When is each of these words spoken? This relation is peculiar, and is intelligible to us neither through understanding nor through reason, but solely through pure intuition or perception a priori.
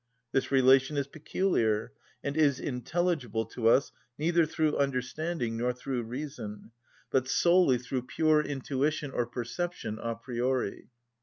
This 0.31 0.49
relation 0.51 0.97
is 0.97 1.05
peculiar, 1.05 1.93
and 2.23 2.35
is 2.35 2.59
intelligible 2.59 3.45
to 3.45 3.67
us 3.67 3.91
neither 4.17 4.47
through 4.47 4.77
understanding 4.79 5.57
nor 5.57 5.73
through 5.73 6.01
reason, 6.01 6.71
but 7.11 7.27
solely 7.27 7.77
through 7.77 8.07
pure 8.07 8.41
intuition 8.41 9.11
or 9.11 9.27
perception 9.27 9.99
a 9.99 10.15
priori. 10.15 10.87